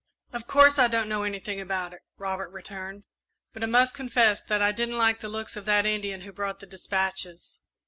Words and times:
"Of 0.33 0.47
course 0.47 0.79
I 0.79 0.87
don't 0.87 1.07
know 1.09 1.21
anything 1.21 1.61
about 1.61 1.93
it," 1.93 1.99
Robert 2.17 2.49
returned, 2.49 3.03
"but 3.53 3.61
I 3.61 3.67
must 3.67 3.93
confess 3.93 4.41
that 4.41 4.59
I 4.59 4.71
didn't 4.71 4.97
like 4.97 5.19
the 5.19 5.29
looks 5.29 5.55
of 5.55 5.65
that 5.65 5.85
Indian 5.85 6.21
who 6.21 6.31
brought 6.31 6.59
the 6.59 6.65
despatches." 6.65 7.61